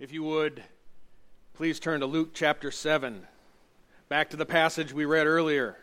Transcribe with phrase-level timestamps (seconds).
[0.00, 0.62] If you would,
[1.54, 3.26] please turn to Luke chapter 7,
[4.08, 5.76] back to the passage we read earlier.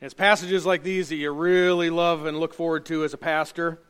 [0.00, 3.80] It's passages like these that you really love and look forward to as a pastor.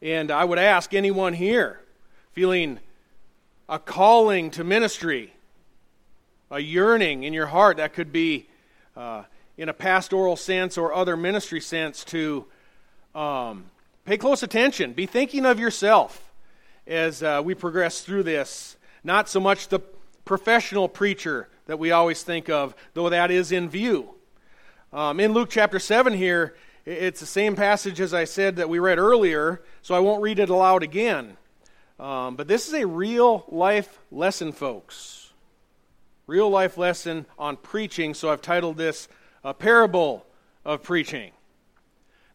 [0.00, 1.82] And I would ask anyone here
[2.32, 2.78] feeling
[3.68, 5.34] a calling to ministry,
[6.50, 8.48] a yearning in your heart that could be
[8.96, 9.24] uh,
[9.58, 12.46] in a pastoral sense or other ministry sense to
[13.14, 13.66] um,
[14.06, 14.94] pay close attention.
[14.94, 16.29] Be thinking of yourself
[16.90, 18.76] as uh, we progress through this.
[19.04, 19.78] Not so much the
[20.24, 24.10] professional preacher that we always think of, though that is in view.
[24.92, 28.80] Um, in Luke chapter 7 here, it's the same passage as I said that we
[28.80, 31.36] read earlier, so I won't read it aloud again.
[32.00, 35.32] Um, but this is a real life lesson, folks.
[36.26, 39.06] Real life lesson on preaching, so I've titled this
[39.44, 40.26] A Parable
[40.64, 41.30] of Preaching.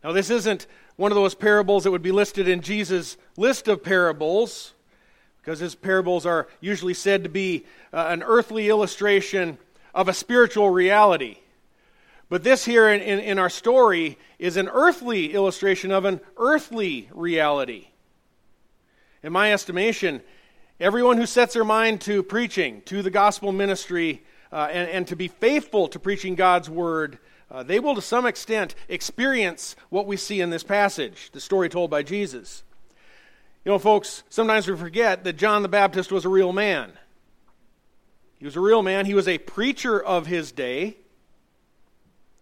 [0.03, 3.83] Now, this isn't one of those parables that would be listed in Jesus' list of
[3.83, 4.73] parables,
[5.41, 9.57] because his parables are usually said to be uh, an earthly illustration
[9.93, 11.37] of a spiritual reality.
[12.29, 17.09] But this here in, in, in, our story is an earthly illustration of an earthly
[17.13, 17.87] reality.
[19.21, 20.21] In my estimation,
[20.79, 25.15] everyone who sets their mind to preaching, to the gospel ministry, uh, and, and to
[25.15, 30.17] be faithful to preaching God's word uh, they will to some extent experience what we
[30.17, 32.63] see in this passage, the story told by Jesus.
[33.63, 36.93] You know, folks, sometimes we forget that John the Baptist was a real man.
[38.37, 39.05] He was a real man.
[39.05, 40.97] He was a preacher of his day.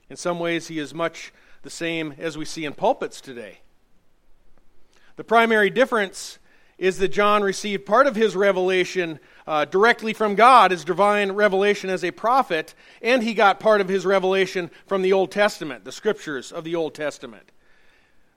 [0.09, 3.59] In some ways, he is much the same as we see in pulpits today.
[5.15, 6.39] The primary difference
[6.77, 11.89] is that John received part of his revelation uh, directly from God, his divine revelation
[11.89, 15.91] as a prophet, and he got part of his revelation from the Old Testament, the
[15.91, 17.51] scriptures of the Old Testament.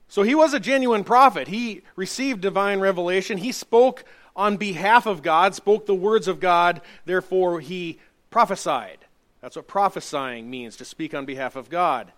[0.07, 1.47] So he was a genuine prophet.
[1.47, 3.37] He received divine revelation.
[3.37, 7.99] He spoke on behalf of God, spoke the words of God, therefore he
[8.29, 8.99] prophesied.
[9.41, 12.11] That's what prophesying means, to speak on behalf of God.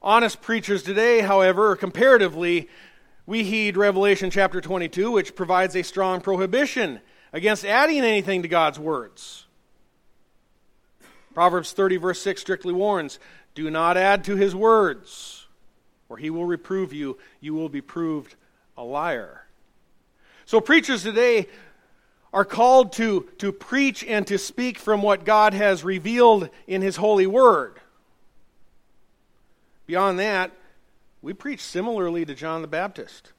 [0.00, 2.68] Honest preachers today, however, comparatively,
[3.28, 6.98] we heed Revelation chapter 22, which provides a strong prohibition
[7.30, 9.44] against adding anything to God's words.
[11.34, 13.18] Proverbs 30, verse 6 strictly warns
[13.54, 15.46] do not add to his words,
[16.08, 17.18] or he will reprove you.
[17.38, 18.34] You will be proved
[18.78, 19.44] a liar.
[20.46, 21.48] So, preachers today
[22.32, 26.96] are called to, to preach and to speak from what God has revealed in his
[26.96, 27.78] holy word.
[29.86, 30.50] Beyond that,
[31.22, 33.32] we preach similarly to John the Baptist.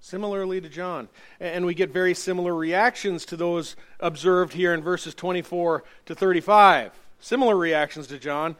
[0.00, 1.08] Similarly to John.
[1.38, 6.92] And we get very similar reactions to those observed here in verses 24 to 35.
[7.20, 8.56] Similar reactions to John.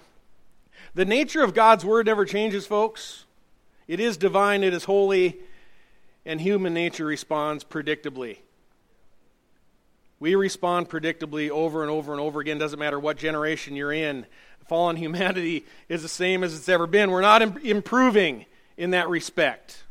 [0.95, 3.25] The nature of God's word never changes, folks.
[3.89, 5.39] It is divine, it is holy,
[6.25, 8.39] and human nature responds predictably.
[10.23, 12.57] We respond predictably over and over and over again.
[12.57, 14.25] Doesn't matter what generation you're in
[14.69, 17.11] fallen humanity is the same as it's ever been.
[17.11, 18.47] We're not Im- improving
[18.77, 19.83] in that respect.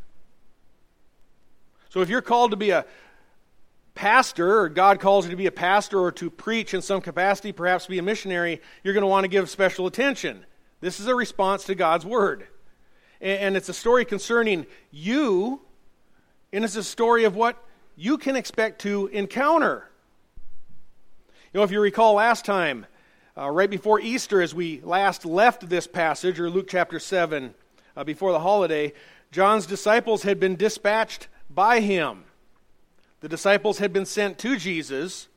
[1.90, 2.86] So if you're called to be a
[3.94, 7.52] pastor, or God calls you to be a pastor or to preach in some capacity,
[7.52, 10.46] perhaps be a missionary, you're going to want to give special attention.
[10.80, 12.47] This is a response to God's word.
[13.20, 15.59] And it's a story concerning you,
[16.53, 17.62] and it's a story of what
[17.97, 19.91] you can expect to encounter.
[21.53, 22.85] You know, if you recall last time,
[23.38, 27.53] uh, right before Easter, as we last left this passage, or Luke chapter 7,
[27.97, 28.94] uh, before the holiday,
[29.34, 32.23] John's disciples had been dispatched by him.
[33.19, 35.28] The disciples had been sent to Jesus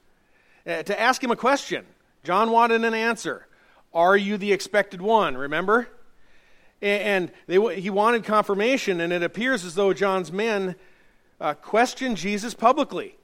[0.64, 1.84] uh, to ask him a question.
[2.22, 3.48] John wanted an answer.
[3.92, 5.36] Are you the expected one?
[5.36, 5.88] Remember?
[6.80, 10.76] And they, he wanted confirmation, and it appears as though John's men
[11.40, 13.16] uh, questioned Jesus publicly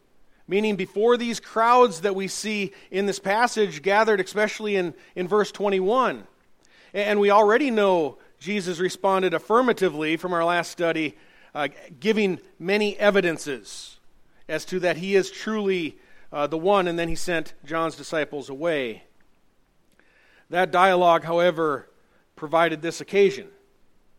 [0.50, 5.52] meaning before these crowds that we see in this passage gathered, especially in, in verse
[5.52, 6.24] 21.
[6.92, 11.16] And we already know Jesus responded affirmatively from our last study,
[11.54, 11.68] uh,
[12.00, 14.00] giving many evidences
[14.48, 15.96] as to that he is truly
[16.32, 19.04] uh, the one, and then he sent John's disciples away.
[20.50, 21.88] That dialogue, however,
[22.34, 23.46] provided this occasion.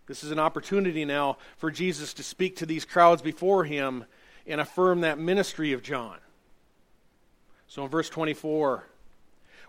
[0.07, 4.05] This is an opportunity now for Jesus to speak to these crowds before him
[4.47, 6.17] and affirm that ministry of John.
[7.67, 8.85] So in verse 24,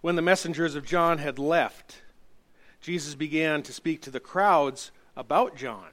[0.01, 2.03] when the messengers of John had left,
[2.81, 5.87] Jesus began to speak to the crowds about John.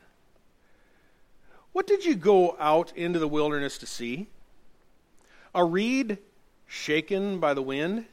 [1.72, 4.28] What did you go out into the wilderness to see?
[5.54, 6.18] A reed
[6.66, 8.06] shaken by the wind?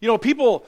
[0.00, 0.66] You know, people,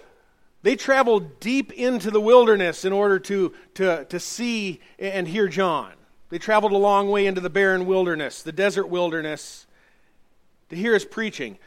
[0.63, 5.93] they traveled deep into the wilderness in order to, to, to see and hear John.
[6.35, 9.69] They traveled a long way into the barren wilderness, the desert wilderness.
[10.69, 11.59] to hear his preaching.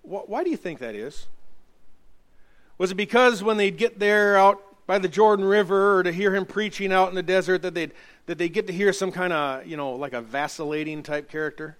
[0.00, 1.26] Why do you think that is?
[2.78, 6.34] Was it because when they'd get there out by the Jordan River or to hear
[6.34, 7.92] him preaching out in the desert that they'd,
[8.24, 11.76] that they'd get to hear some kind of, you know, like a vacillating type character?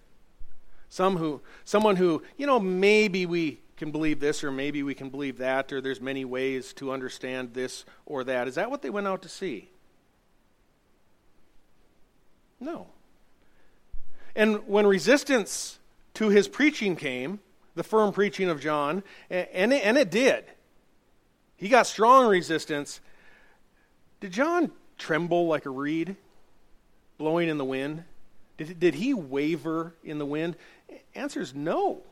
[0.90, 5.08] Some who, someone who, you know, maybe we can believe this or maybe we can
[5.08, 8.46] believe that or there's many ways to understand this or that.
[8.46, 9.70] Is that what they went out to see?
[12.60, 12.86] No.
[14.34, 15.78] And when resistance
[16.14, 17.40] to his preaching came,
[17.74, 20.44] the firm preaching of John, and it, and it did,
[21.56, 23.00] he got strong resistance.
[24.20, 26.16] Did John tremble like a reed
[27.18, 28.04] blowing in the wind?
[28.56, 30.56] Did, did he waver in the wind?
[31.14, 32.02] Answer is no.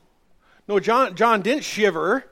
[0.69, 2.25] No, John, John didn't shiver.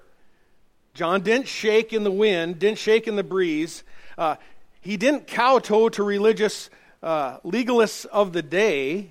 [0.94, 3.82] John didn't shake in the wind, didn't shake in the breeze.
[4.18, 4.36] Uh,
[4.80, 6.68] he didn't kowtow to religious
[7.02, 9.10] uh, legalists of the day.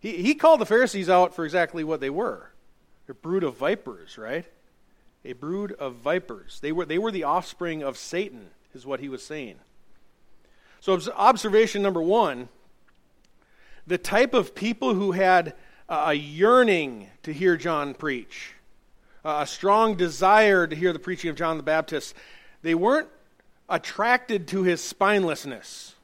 [0.00, 2.50] He, he called the Pharisees out for exactly what they were.
[3.08, 4.44] a brood of vipers, right?
[5.24, 6.60] A brood of vipers.
[6.60, 9.56] They were, they were the offspring of Satan, is what he was saying.
[10.80, 12.48] So, observation number one
[13.86, 15.54] the type of people who had
[15.88, 18.52] a yearning to hear John preach,
[19.24, 22.14] a strong desire to hear the preaching of John the Baptist,
[22.62, 23.08] they weren't
[23.68, 25.95] attracted to his spinelessness.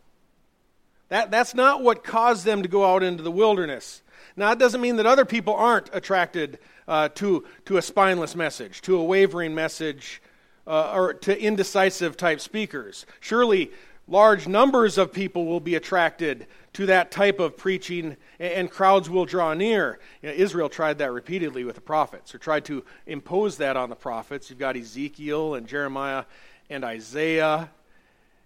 [1.12, 4.00] That, that's not what caused them to go out into the wilderness.
[4.35, 8.81] Now, it doesn't mean that other people aren't attracted uh, to, to a spineless message,
[8.81, 10.23] to a wavering message,
[10.67, 13.05] uh, or to indecisive type speakers.
[13.20, 13.70] Surely,
[14.09, 19.26] large numbers of people will be attracted to that type of preaching, and crowds will
[19.26, 19.99] draw near.
[20.23, 23.91] You know, Israel tried that repeatedly with the prophets, or tried to impose that on
[23.91, 24.49] the prophets.
[24.49, 26.25] You've got Ezekiel and Jeremiah
[26.70, 27.69] and Isaiah.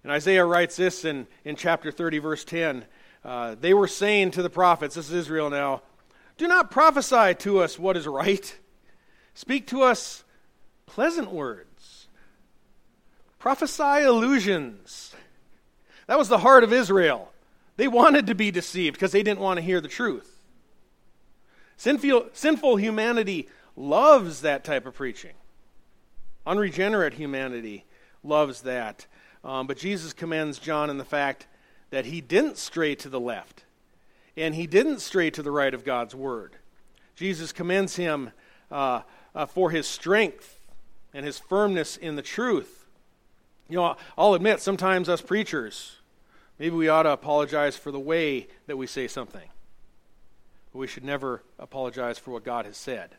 [0.06, 2.84] And Isaiah writes this in, in chapter 30, verse 10.
[3.24, 5.82] Uh, they were saying to the prophets, this is Israel now,
[6.36, 8.56] do not prophesy to us what is right.
[9.34, 10.22] Speak to us
[10.86, 12.06] pleasant words.
[13.40, 15.12] Prophesy illusions.
[16.06, 17.32] That was the heart of Israel.
[17.76, 20.40] They wanted to be deceived because they didn't want to hear the truth.
[21.78, 25.34] Sinful, sinful humanity loves that type of preaching.
[26.46, 27.86] Unregenerate humanity
[28.22, 29.08] loves that.
[29.46, 31.46] Um, but Jesus commends John in the fact
[31.90, 33.64] that he didn't stray to the left
[34.36, 36.56] and he didn't stray to the right of God's word.
[37.14, 38.32] Jesus commends him
[38.70, 39.00] uh,
[39.34, 40.60] uh, for his strength
[41.14, 42.86] and his firmness in the truth.
[43.70, 45.96] You know, I'll admit, sometimes us preachers,
[46.58, 49.48] Maybe we ought to apologize for the way that we say something.
[50.72, 53.10] But we should never apologize for what God has said.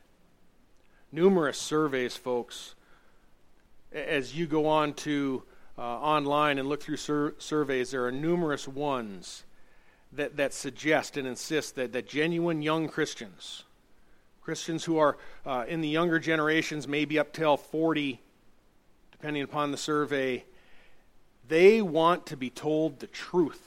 [1.11, 2.73] Numerous surveys, folks,
[3.93, 5.43] as you go on to
[5.77, 9.43] uh, online and look through sur- surveys, there are numerous ones
[10.11, 13.63] that, that suggest and insist that, that genuine young Christians,
[14.41, 18.19] Christians who are uh, in the younger generations, maybe up till 40,
[19.11, 20.43] depending upon the survey,
[21.47, 23.61] they want to be told the truth.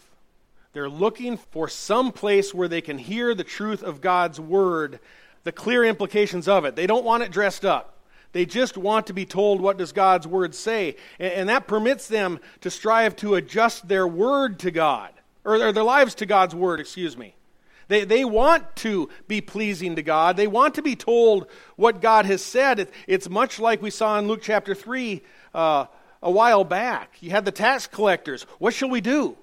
[0.73, 5.01] They're looking for some place where they can hear the truth of God's word,
[5.45, 6.77] the clear implications of it.
[6.77, 7.97] They don't want it dressed up.
[8.33, 10.97] They just want to be told what does God's word say.
[11.19, 15.13] And, and that permits them to strive to adjust their word to God,
[15.45, 17.35] or, or their lives to God's word, excuse me.
[17.89, 20.37] They, they want to be pleasing to God.
[20.37, 22.79] They want to be told what God has said.
[22.79, 25.23] It, it's much like we saw in Luke chapter 3.
[25.53, 25.87] Uh,
[26.23, 27.17] a while back.
[27.21, 28.45] You had the tax collectors.
[28.59, 29.37] What shall we do?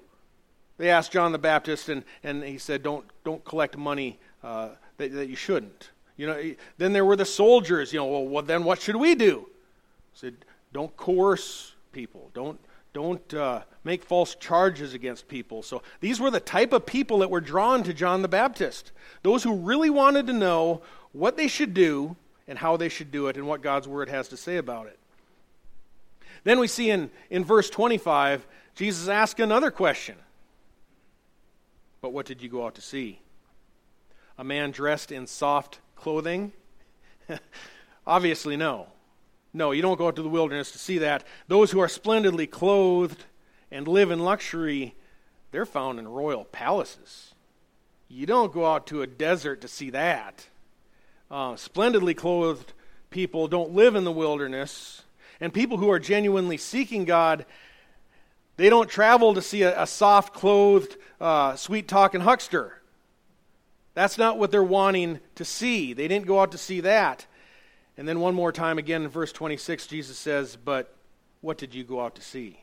[0.76, 5.12] They asked John the Baptist, and, and he said, Don't, don't collect money uh, that,
[5.12, 5.90] that you shouldn't.
[6.18, 7.92] You know, then there were the soldiers.
[7.92, 9.48] You know, well, well then what should we do?
[10.12, 10.34] He said,
[10.74, 12.30] Don't coerce people.
[12.34, 12.60] Don't,
[12.92, 15.62] don't uh, make false charges against people.
[15.62, 18.92] So these were the type of people that were drawn to John the Baptist.
[19.22, 20.82] Those who really wanted to know
[21.12, 22.16] what they should do
[22.48, 24.98] and how they should do it and what God's word has to say about it.
[26.44, 30.16] Then we see in, in verse 25, Jesus asks another question.
[32.00, 33.20] But what did you go out to see?
[34.36, 36.52] A man dressed in soft clothing?
[38.06, 38.86] Obviously, no.
[39.52, 41.24] No, you don't go out to the wilderness to see that.
[41.48, 43.24] Those who are splendidly clothed
[43.70, 44.94] and live in luxury,
[45.50, 47.34] they're found in royal palaces.
[48.08, 50.46] You don't go out to a desert to see that.
[51.30, 52.72] Uh, splendidly clothed
[53.10, 55.02] people don't live in the wilderness.
[55.40, 57.46] And people who are genuinely seeking God,
[58.56, 62.77] they don't travel to see a, a soft clothed, uh, sweet talking huckster.
[63.94, 65.92] That's not what they're wanting to see.
[65.92, 67.26] They didn't go out to see that.
[67.96, 70.94] And then one more time again in verse 26, Jesus says, But
[71.40, 72.60] what did you go out to see?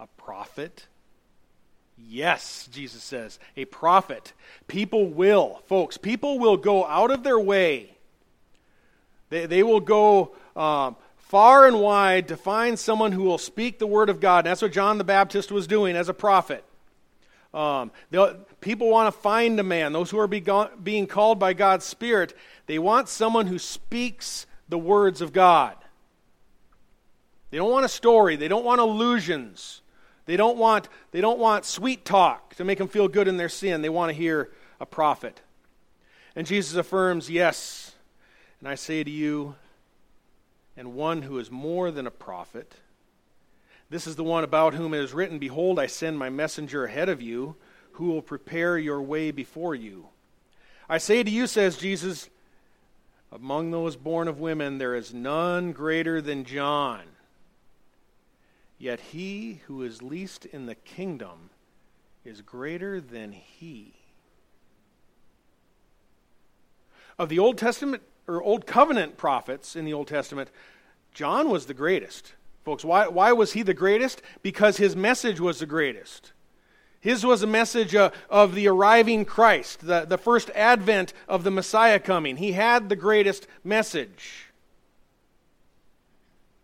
[0.00, 0.86] A prophet?
[1.98, 4.32] Yes, Jesus says, a prophet.
[4.66, 7.90] People will, folks, people will go out of their way.
[9.30, 13.86] They, they will go um, far and wide to find someone who will speak the
[13.86, 14.40] word of God.
[14.40, 16.64] And that's what John the Baptist was doing as a prophet.
[17.54, 17.90] Um,
[18.60, 22.34] people want to find a man, those who are being called by God's Spirit,
[22.66, 25.76] they want someone who speaks the words of God.
[27.50, 29.80] They don't want a story, they don't want illusions.
[30.26, 33.48] They don't want, they don't want sweet talk to make them feel good in their
[33.48, 33.80] sin.
[33.80, 34.50] They want to hear
[34.80, 35.40] a prophet.
[36.34, 37.94] And Jesus affirms, Yes,
[38.60, 39.54] and I say to you,
[40.76, 42.74] and one who is more than a prophet.
[43.88, 47.08] This is the one about whom it is written, Behold, I send my messenger ahead
[47.08, 47.56] of you,
[47.92, 50.08] who will prepare your way before you.
[50.88, 52.28] I say to you, says Jesus,
[53.32, 57.02] among those born of women, there is none greater than John.
[58.78, 61.50] Yet he who is least in the kingdom
[62.24, 63.94] is greater than he.
[67.18, 70.50] Of the Old Testament or Old Covenant prophets in the Old Testament,
[71.14, 72.34] John was the greatest.
[72.66, 74.20] Folks, why, why was he the greatest?
[74.42, 76.32] Because his message was the greatest.
[76.98, 81.52] His was a message uh, of the arriving Christ, the, the first advent of the
[81.52, 82.38] Messiah coming.
[82.38, 84.48] He had the greatest message.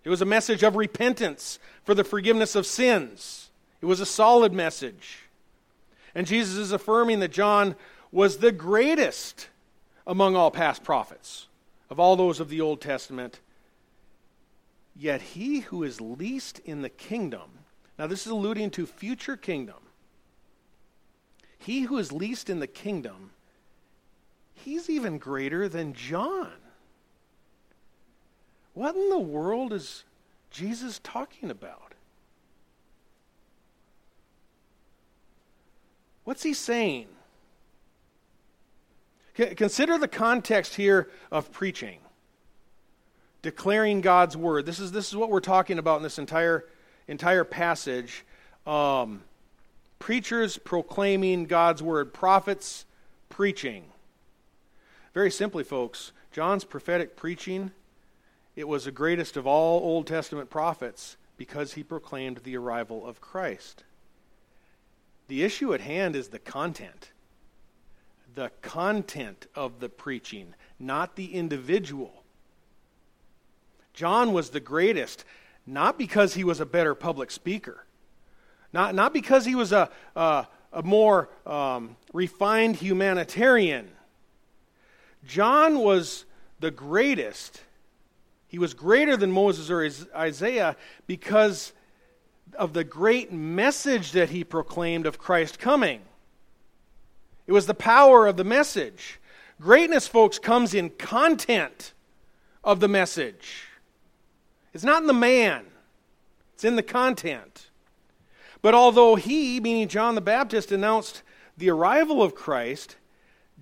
[0.03, 3.51] It was a message of repentance for the forgiveness of sins.
[3.81, 5.21] It was a solid message.
[6.17, 7.77] And Jesus is affirming that John
[8.11, 9.51] was the greatest
[10.05, 11.47] among all past prophets,
[11.91, 13.39] of all those of the Old Testament.
[14.95, 17.51] Yet he who is least in the kingdom,
[17.99, 19.77] now this is alluding to future kingdom,
[21.59, 23.31] he who is least in the kingdom,
[24.55, 26.53] he's even greater than John.
[28.75, 30.05] What in the world is
[30.51, 31.95] Jesus talking about?
[36.25, 37.09] What's he saying?
[39.35, 41.99] Consider the context here of preaching,
[43.43, 44.67] declaring God's word.
[44.67, 46.65] This is, this is what we're talking about in this entire,
[47.09, 48.25] entire passage.
[48.67, 49.23] Um,
[49.99, 52.87] preachers proclaiming God's word, prophets
[53.29, 53.85] preaching.
[55.13, 57.73] Very simply, folks, John's prophetic preaching,
[58.57, 63.21] it was the greatest of all Old Testament prophets because he proclaimed the arrival of
[63.21, 63.85] Christ.
[65.29, 67.13] The issue at hand is the content
[68.35, 72.22] the content of the preaching, not the individual.
[73.95, 75.25] John was the greatest,
[75.67, 77.85] not because he was a better public speaker,
[78.73, 83.91] not, not because he was a, a, a more um, refined humanitarian.
[85.27, 86.25] John was
[86.61, 87.61] the greatest.
[88.49, 91.73] He was greater than Moses or Isaiah because
[92.59, 96.01] of the great message that he proclaimed of Christ coming.
[97.47, 99.21] It was the power of the message.
[99.61, 101.93] Greatness, folks, comes in content
[102.65, 103.65] of the message.
[104.73, 105.65] It's not in the man,
[106.55, 107.71] it's in the content.
[108.63, 111.23] But although he, meaning John the Baptist, announced
[111.57, 112.97] the arrival of Christ,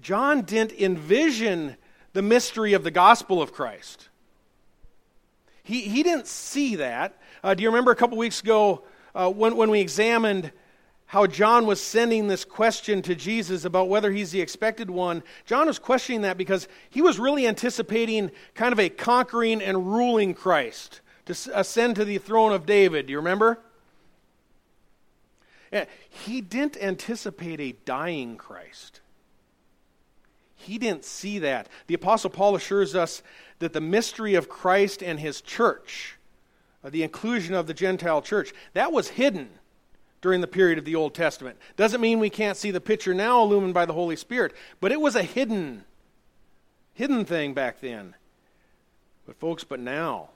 [0.02, 1.76] John didn't envision
[2.12, 4.08] the mystery of the gospel of Christ.
[5.62, 7.18] He, he didn't see that.
[7.42, 10.52] Uh, do you remember a couple weeks ago uh, when, when we examined
[11.10, 15.24] how John was sending this question to Jesus about whether he's the expected one.
[15.44, 20.34] John was questioning that because he was really anticipating kind of a conquering and ruling
[20.34, 23.06] Christ to ascend to the throne of David.
[23.06, 23.58] Do you remember?
[26.10, 29.00] He didn't anticipate a dying Christ.
[30.54, 31.68] He didn't see that.
[31.88, 33.20] The Apostle Paul assures us
[33.58, 36.18] that the mystery of Christ and his church,
[36.84, 39.48] uh, the inclusion of the Gentile church, that was hidden
[40.20, 41.58] during the period of the Old Testament.
[41.76, 45.00] Doesn't mean we can't see the picture now illumined by the Holy Spirit, but it
[45.00, 45.84] was a hidden
[46.92, 48.14] hidden thing back then.
[49.26, 50.30] But folks, but now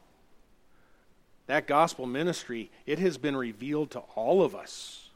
[1.46, 5.10] that gospel ministry, it has been revealed to all of us.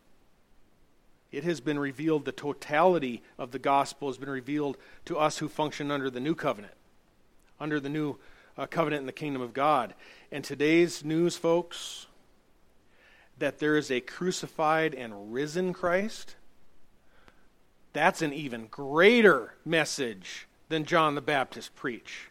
[1.31, 5.49] It has been revealed, the totality of the gospel has been revealed to us who
[5.49, 6.75] function under the new covenant,
[7.61, 8.17] under the new
[8.57, 9.95] uh, covenant in the kingdom of God.
[10.33, 12.08] And today's news, folks,
[13.39, 16.37] that there is a crucified and risen Christ,
[17.93, 22.31] that's an even greater message than John the Baptist preached.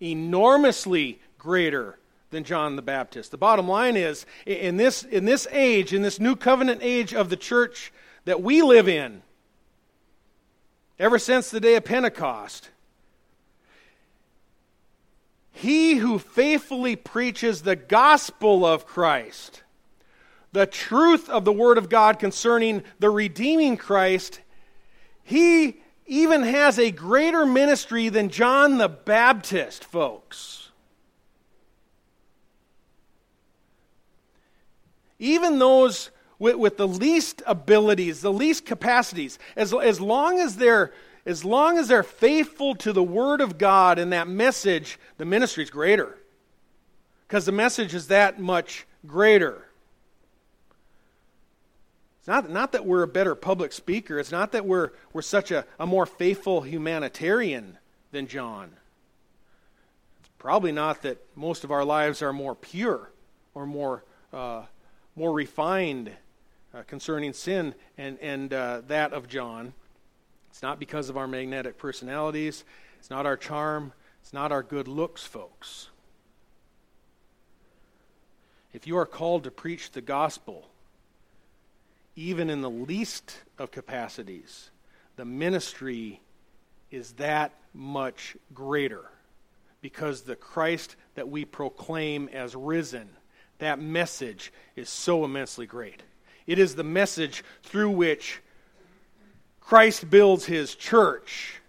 [0.00, 1.98] Enormously greater
[2.30, 3.30] than John the Baptist.
[3.30, 7.28] The bottom line is in this, in this age, in this new covenant age of
[7.28, 7.92] the church
[8.24, 9.22] that we live in,
[10.98, 12.70] ever since the day of Pentecost,
[15.52, 19.62] he who faithfully preaches the gospel of Christ
[20.54, 24.40] the truth of the Word of God concerning the redeeming Christ,
[25.24, 30.70] he even has a greater ministry than John the Baptist, folks.
[35.18, 40.92] Even those with, with the least abilities, the least capacities, as, as long as they're
[41.26, 45.64] as long as they're faithful to the Word of God and that message, the ministry
[45.64, 46.18] is greater.
[47.26, 49.63] Because the message is that much greater.
[52.24, 54.18] It's not, not that we're a better public speaker.
[54.18, 57.76] It's not that we're, we're such a, a more faithful humanitarian
[58.12, 58.70] than John.
[60.20, 63.10] It's probably not that most of our lives are more pure
[63.52, 64.62] or more, uh,
[65.14, 66.12] more refined
[66.74, 69.74] uh, concerning sin and, and uh, that of John.
[70.48, 72.64] It's not because of our magnetic personalities.
[73.00, 73.92] It's not our charm.
[74.22, 75.88] It's not our good looks, folks.
[78.72, 80.70] If you are called to preach the gospel,
[82.16, 84.70] even in the least of capacities,
[85.16, 86.20] the ministry
[86.90, 89.10] is that much greater
[89.80, 93.08] because the Christ that we proclaim as risen,
[93.58, 96.02] that message is so immensely great.
[96.46, 98.40] It is the message through which
[99.60, 101.60] Christ builds his church.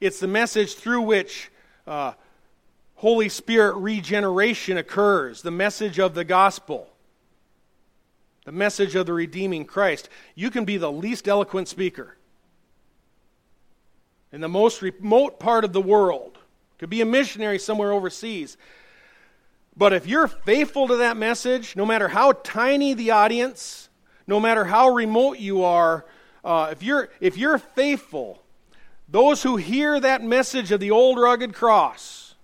[0.00, 1.50] It's the message through which
[1.86, 2.12] uh,
[2.94, 6.90] Holy Spirit regeneration occurs, the message of the gospel
[8.44, 12.16] the message of the redeeming Christ, you can be the least eloquent speaker
[14.32, 16.38] in the most remote part of the world.
[16.78, 18.56] Could be a missionary somewhere overseas.
[19.76, 23.88] But if you're faithful to that message, no matter how tiny the audience,
[24.26, 26.04] no matter how remote you are,
[26.44, 28.42] uh, if, you're, if you're faithful,
[29.08, 32.34] those who hear that message of the old rugged cross,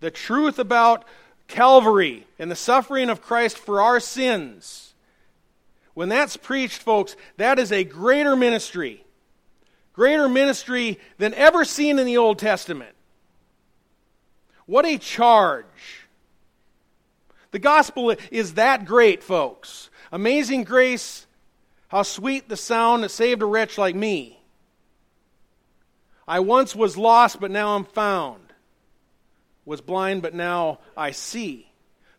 [0.00, 1.04] the truth about
[1.48, 4.91] Calvary and the suffering of Christ for our sins,
[5.94, 9.04] when that's preached, folks, that is a greater ministry.
[9.92, 12.94] Greater ministry than ever seen in the Old Testament.
[14.66, 15.66] What a charge.
[17.50, 19.90] The gospel is that great, folks.
[20.10, 21.26] Amazing grace,
[21.88, 24.38] how sweet the sound that saved a wretch like me.
[26.26, 28.40] I once was lost, but now I'm found.
[29.66, 31.70] Was blind, but now I see.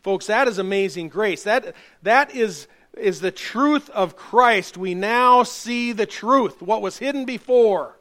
[0.01, 1.43] Folks, that is amazing grace.
[1.43, 4.77] That, that is is the truth of Christ.
[4.77, 7.97] We now see the truth, what was hidden before.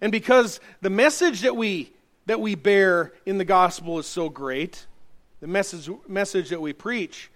[0.00, 1.92] And because the message that we
[2.26, 4.86] that we bear in the gospel is so great,
[5.40, 7.30] the message message that we preach,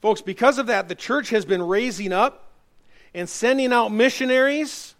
[0.00, 2.50] folks, because of that, the church has been raising up
[3.14, 4.94] and sending out missionaries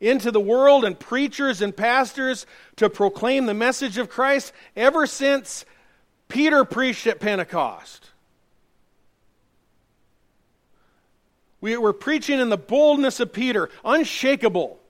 [0.00, 2.46] into the world and preachers and pastors
[2.76, 5.66] to proclaim the message of Christ ever since
[6.30, 8.10] Peter preached at Pentecost.
[11.60, 14.80] We were preaching in the boldness of Peter, unshakable.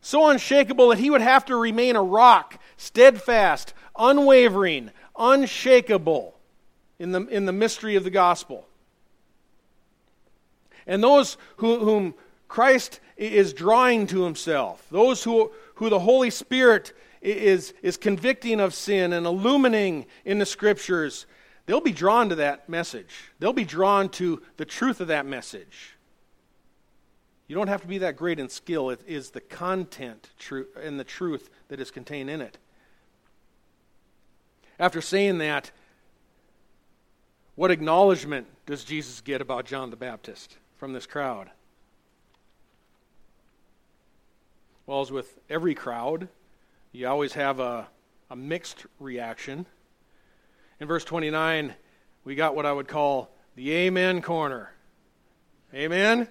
[0.00, 6.36] So unshakable that he would have to remain a rock, steadfast, unwavering, unshakable
[7.00, 8.68] in the, in the mystery of the gospel.
[10.86, 12.14] And those who, whom
[12.46, 18.74] Christ is drawing to himself, those who, who the Holy Spirit is, is convicting of
[18.74, 21.26] sin and illuminating in the scriptures,
[21.66, 23.30] they'll be drawn to that message.
[23.38, 25.96] They'll be drawn to the truth of that message.
[27.48, 28.90] You don't have to be that great in skill.
[28.90, 30.30] It is the content
[30.82, 32.58] and the truth that is contained in it.
[34.78, 35.70] After saying that,
[37.54, 41.50] what acknowledgement does Jesus get about John the Baptist from this crowd?
[44.86, 46.28] Well, as with every crowd,
[46.96, 47.86] you always have a,
[48.30, 49.66] a mixed reaction.
[50.80, 51.74] In verse 29,
[52.24, 54.72] we got what I would call the Amen corner.
[55.74, 56.26] Amen?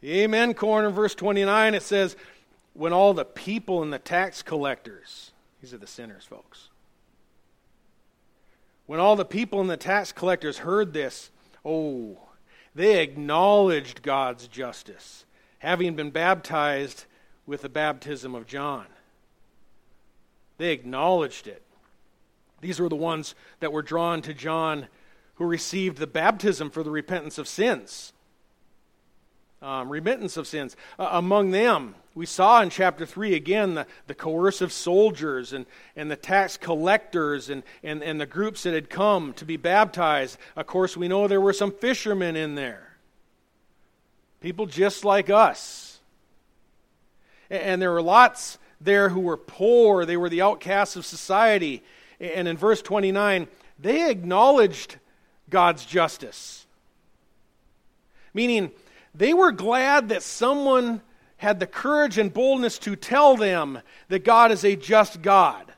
[0.00, 2.16] The Amen corner, verse 29, it says,
[2.72, 6.70] When all the people and the tax collectors, these are the sinners, folks.
[8.86, 11.30] When all the people and the tax collectors heard this,
[11.62, 12.16] oh,
[12.74, 15.26] they acknowledged God's justice,
[15.58, 17.04] having been baptized
[17.44, 18.86] with the baptism of John.
[20.58, 21.62] They acknowledged it.
[22.60, 24.88] These were the ones that were drawn to John
[25.34, 28.12] who received the baptism for the repentance of sins.
[29.62, 30.76] Um, remittance of sins.
[30.98, 36.10] Uh, among them, we saw in chapter 3 again the, the coercive soldiers and, and
[36.10, 40.38] the tax collectors and, and, and the groups that had come to be baptized.
[40.56, 42.96] Of course, we know there were some fishermen in there.
[44.40, 46.00] People just like us.
[47.50, 51.82] And, and there were lots there who were poor, they were the outcasts of society.
[52.20, 54.96] And in verse 29, they acknowledged
[55.50, 56.66] God's justice.
[58.34, 58.70] Meaning,
[59.14, 61.00] they were glad that someone
[61.38, 65.72] had the courage and boldness to tell them that God is a just God,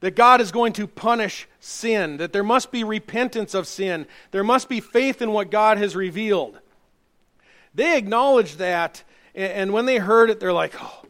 [0.00, 4.44] that God is going to punish sin, that there must be repentance of sin, there
[4.44, 6.58] must be faith in what God has revealed.
[7.74, 9.02] They acknowledged that,
[9.34, 11.01] and when they heard it, they're like, oh,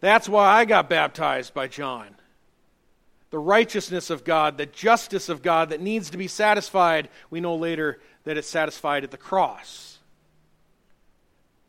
[0.00, 2.08] that's why I got baptized by John.
[3.30, 7.54] The righteousness of God, the justice of God that needs to be satisfied, we know
[7.54, 9.98] later that it's satisfied at the cross.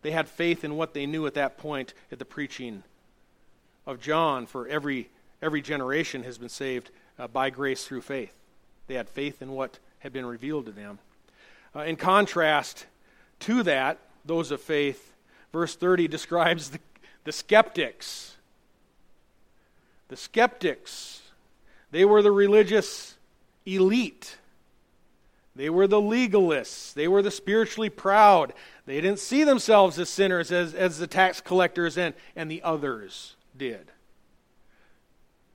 [0.01, 2.83] They had faith in what they knew at that point at the preaching
[3.85, 5.09] of John, for every,
[5.41, 6.89] every generation has been saved
[7.19, 8.33] uh, by grace through faith.
[8.87, 10.99] They had faith in what had been revealed to them.
[11.75, 12.85] Uh, in contrast
[13.41, 15.13] to that, those of faith,
[15.51, 16.79] verse 30 describes the,
[17.23, 18.35] the skeptics.
[20.07, 21.21] The skeptics,
[21.91, 23.15] they were the religious
[23.65, 24.37] elite.
[25.55, 26.93] They were the legalists.
[26.93, 28.53] They were the spiritually proud.
[28.85, 33.35] They didn't see themselves as sinners as, as the tax collectors and, and the others
[33.57, 33.91] did.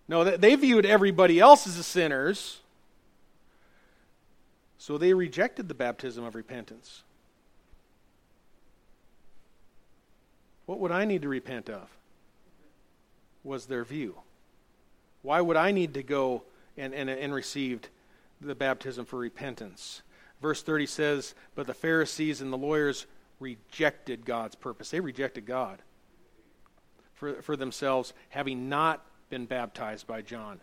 [0.08, 2.60] No, they viewed everybody else as sinners,
[4.78, 7.02] so they rejected the baptism of repentance.
[10.66, 11.88] What would I need to repent of?
[13.44, 14.16] Was their view.
[15.22, 16.42] Why would I need to go
[16.76, 17.88] and, and, and received
[18.40, 20.02] the baptism for repentance?
[20.42, 23.06] Verse 30 says, But the Pharisees and the lawyers
[23.40, 24.90] rejected God's purpose.
[24.90, 25.82] They rejected God
[27.14, 30.60] for, for themselves, having not been baptized by John.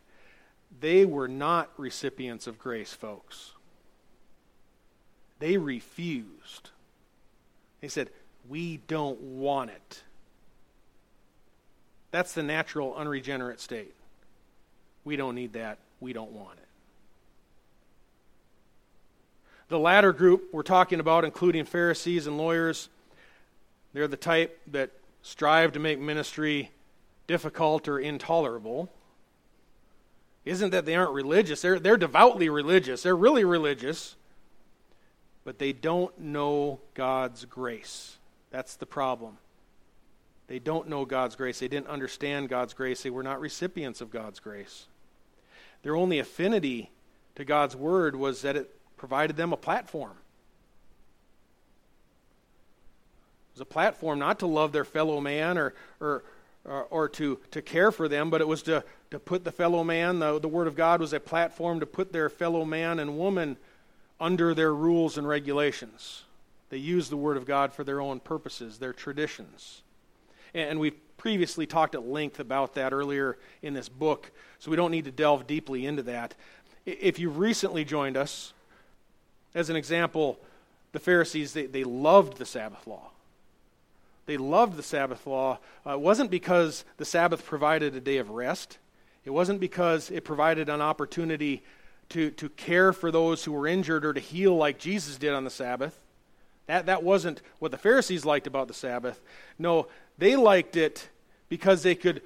[0.80, 3.52] They were not recipients of grace, folks.
[5.40, 6.70] They refused.
[7.82, 8.10] They said,
[8.50, 10.04] We don't want it.
[12.12, 13.94] That's the natural, unregenerate state.
[15.04, 15.80] We don't need that.
[16.00, 16.68] We don't want it.
[19.70, 22.90] The latter group we're talking about, including Pharisees and lawyers,
[23.94, 26.70] they're the type that strive to make ministry
[27.28, 28.90] difficult or intolerable.
[30.46, 31.62] Isn't that they aren't religious?
[31.62, 33.04] They're, they're devoutly religious.
[33.04, 34.16] They're really religious.
[35.46, 38.18] But they don't know God's grace.
[38.54, 39.40] That's the problem.
[40.46, 41.58] They don't know God's grace.
[41.60, 43.02] They didn't understand God's grace.
[43.02, 44.86] They were not recipients of God's grace.
[45.82, 46.92] Their only affinity
[47.36, 50.12] to God's word was that it provided them a platform.
[53.50, 56.24] It was a platform not to love their fellow man or, or,
[56.64, 59.84] or, or, to, to care for them, but it was to, to put the fellow
[59.84, 63.18] man, the, the Word of God was a platform to put their fellow man and
[63.18, 63.58] woman
[64.20, 66.26] under their rules and regulations.
[66.74, 69.84] They use the Word of God for their own purposes, their traditions.
[70.56, 74.90] And we've previously talked at length about that earlier in this book, so we don't
[74.90, 76.34] need to delve deeply into that.
[76.88, 78.54] If you've recently joined us,
[79.54, 80.40] as an example,
[80.94, 83.12] the Pharisees, they, they loved the Sabbath law.
[84.26, 85.60] They loved the Sabbath law.
[85.86, 88.80] Uh, it wasn't because the Sabbath provided a day of rest,
[89.26, 91.62] it wasn't because it provided an opportunity
[92.10, 95.44] to, to care for those who were injured or to heal like Jesus did on
[95.44, 96.00] the Sabbath.
[96.68, 99.22] That, that wasn't what the Pharisees liked about the Sabbath.
[99.60, 101.10] No, they liked it
[101.50, 102.22] because they could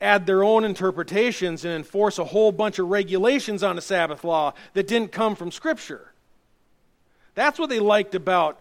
[0.00, 4.52] add their own interpretations and enforce a whole bunch of regulations on the Sabbath law
[4.74, 6.12] that didn't come from Scripture.
[7.34, 8.58] That's what they liked about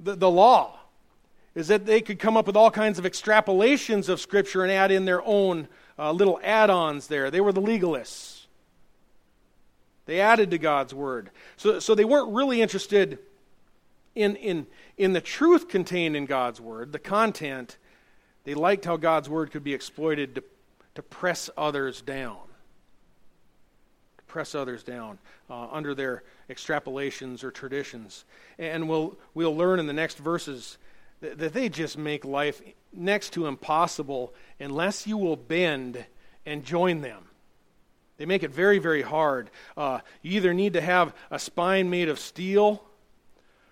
[0.00, 0.78] the, the law,
[1.54, 4.90] is that they could come up with all kinds of extrapolations of Scripture and add
[4.92, 7.30] in their own uh, little add ons there.
[7.30, 8.46] They were the legalists.
[10.06, 11.30] They added to God's Word.
[11.56, 13.18] So, so they weren't really interested
[14.18, 17.78] in, in, in the truth contained in God's Word, the content.
[18.42, 20.44] They liked how God's Word could be exploited to,
[20.96, 22.38] to press others down.
[24.18, 28.24] To press others down uh, under their extrapolations or traditions.
[28.58, 30.78] And we'll, we'll learn in the next verses
[31.20, 32.60] that, that they just make life
[32.92, 36.04] next to impossible unless you will bend
[36.44, 37.22] and join them.
[38.16, 39.48] They make it very, very hard.
[39.76, 42.82] Uh, you either need to have a spine made of steel,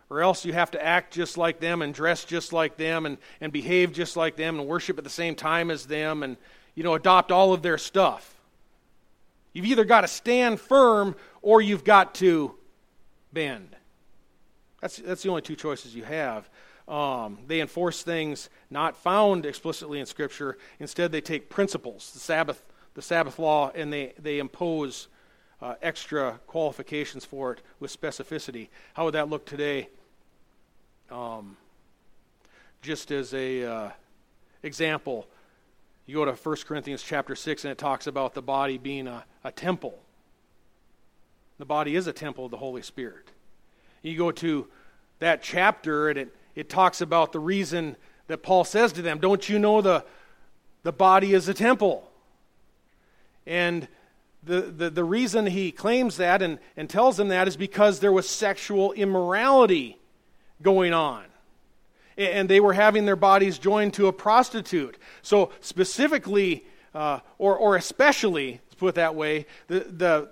[0.09, 3.19] or else you have to act just like them and dress just like them and,
[3.41, 6.37] and behave just like them and worship at the same time as them and,
[6.75, 8.35] you know, adopt all of their stuff.
[9.53, 12.55] You've either got to stand firm or you've got to
[13.33, 13.75] bend.
[14.81, 16.49] That's, that's the only two choices you have.
[16.87, 20.57] Um, they enforce things not found explicitly in Scripture.
[20.79, 22.63] Instead, they take principles, the Sabbath,
[22.95, 25.09] the Sabbath law, and they, they impose
[25.61, 28.69] uh, extra qualifications for it with specificity.
[28.95, 29.89] How would that look today?
[31.11, 31.57] Um,
[32.83, 33.91] just as a uh,
[34.63, 35.27] example,
[36.07, 39.25] You go to 1 Corinthians chapter 6, and it talks about the body being a,
[39.43, 39.99] a temple.
[41.59, 43.33] The body is a temple of the Holy Spirit.
[44.03, 44.69] You go to
[45.19, 47.97] that chapter, and it, it talks about the reason
[48.29, 50.05] that Paul says to them, Don't you know the,
[50.85, 52.09] the body is a temple?
[53.47, 53.89] And
[54.47, 58.29] the, the, reason he claims that and, and tells them that is because there was
[58.29, 59.99] sexual immorality
[60.63, 61.25] going on.
[62.17, 64.97] And they were having their bodies joined to a prostitute.
[65.23, 70.29] So, specifically, uh, or, or especially, let's put it that way, the, the,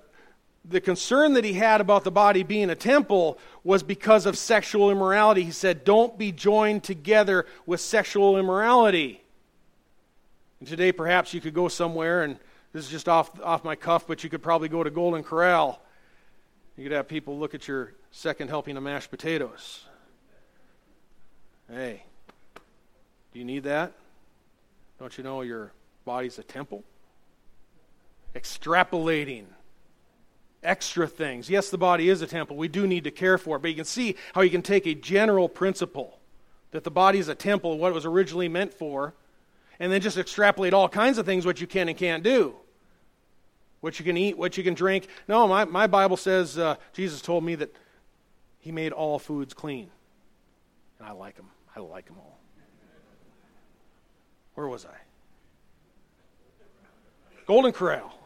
[0.64, 4.90] the concern that he had about the body being a temple was because of sexual
[4.90, 5.42] immorality.
[5.42, 9.22] He said, Don't be joined together with sexual immorality.
[10.60, 12.38] And today, perhaps you could go somewhere, and
[12.74, 15.80] this is just off, off my cuff, but you could probably go to Golden Corral.
[16.76, 19.84] You could have people look at your second helping of mashed potatoes.
[21.70, 22.02] Hey,
[23.32, 23.92] do you need that?
[24.98, 25.72] Don't you know your
[26.04, 26.82] body's a temple?
[28.34, 29.44] Extrapolating
[30.64, 31.48] extra things.
[31.48, 32.56] Yes, the body is a temple.
[32.56, 33.60] We do need to care for it.
[33.60, 36.18] But you can see how you can take a general principle
[36.72, 39.14] that the body is a temple, what it was originally meant for,
[39.78, 42.56] and then just extrapolate all kinds of things what you can and can't do.
[43.84, 45.08] What you can eat, what you can drink.
[45.28, 47.76] No, my, my Bible says uh, Jesus told me that
[48.58, 49.90] he made all foods clean.
[50.98, 51.50] And I like them.
[51.76, 52.38] I like them all.
[54.54, 54.96] Where was I?
[57.44, 58.18] Golden Corral.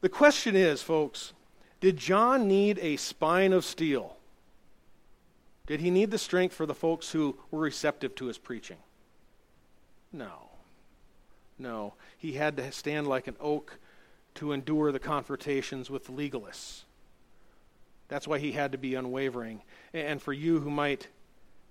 [0.00, 1.32] The question is, folks,
[1.80, 4.16] did John need a spine of steel?
[5.66, 8.78] Did he need the strength for the folks who were receptive to his preaching?
[10.12, 10.53] No.
[11.58, 11.94] No.
[12.18, 13.78] He had to stand like an oak
[14.36, 16.82] to endure the confrontations with legalists.
[18.08, 19.62] That's why he had to be unwavering.
[19.92, 21.08] And for you who might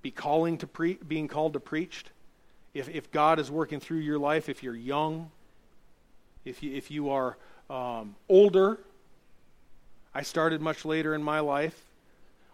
[0.02, 2.06] be calling to pre- being called to preach,
[2.74, 5.30] if, if God is working through your life, if you're young,
[6.46, 7.38] if you, if you are
[7.70, 8.80] um, older.
[10.14, 11.80] I started much later in my life,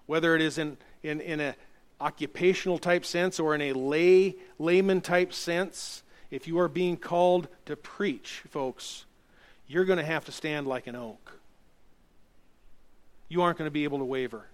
[0.05, 1.55] whether it is in, in, in an
[1.99, 6.03] occupational type sense or in a lay layman type sense.
[6.31, 9.05] If you are being called to preach, folks,
[9.67, 11.39] you're going to have to stand like an oak.
[13.29, 14.45] You aren't going to be able to waver.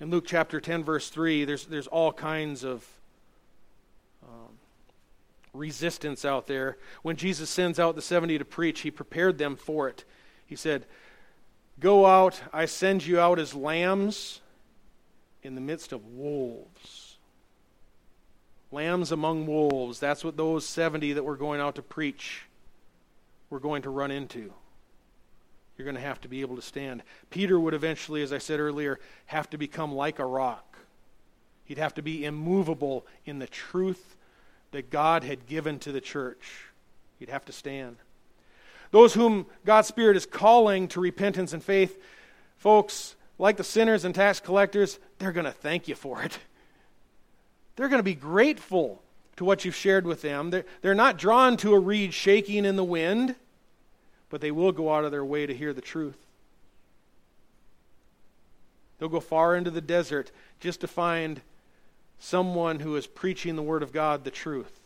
[0.00, 2.86] In Luke chapter 10, verse 3, there's, there's all kinds of
[4.22, 4.58] um,
[5.54, 6.76] resistance out there.
[7.02, 10.04] When Jesus sends out the 70 to preach, he prepared them for it.
[10.46, 10.86] He said,
[11.80, 14.40] Go out, I send you out as lambs
[15.42, 17.11] in the midst of wolves.
[18.72, 20.00] Lambs among wolves.
[20.00, 22.46] That's what those 70 that were going out to preach
[23.50, 24.52] were going to run into.
[25.76, 27.02] You're going to have to be able to stand.
[27.30, 30.76] Peter would eventually, as I said earlier, have to become like a rock.
[31.64, 34.16] He'd have to be immovable in the truth
[34.72, 36.66] that God had given to the church.
[37.18, 37.96] He'd have to stand.
[38.90, 41.98] Those whom God's Spirit is calling to repentance and faith,
[42.58, 46.38] folks, like the sinners and tax collectors, they're going to thank you for it.
[47.76, 49.02] They're going to be grateful
[49.36, 50.50] to what you've shared with them.
[50.50, 53.34] They're, they're not drawn to a reed shaking in the wind,
[54.30, 56.18] but they will go out of their way to hear the truth.
[58.98, 60.30] They'll go far into the desert
[60.60, 61.40] just to find
[62.20, 64.78] someone who is preaching the Word of God, the truth.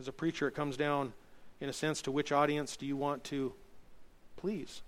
[0.00, 1.12] As a preacher, it comes down,
[1.60, 3.52] in a sense, to which audience do you want to
[4.36, 4.82] please?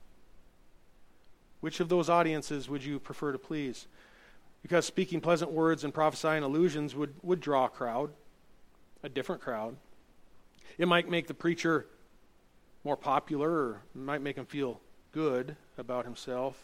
[1.60, 3.86] Which of those audiences would you prefer to please?
[4.64, 8.10] Because speaking pleasant words and prophesying illusions would, would draw a crowd,
[9.02, 9.76] a different crowd.
[10.78, 11.84] It might make the preacher
[12.82, 14.80] more popular, or might make him feel
[15.12, 16.56] good about himself.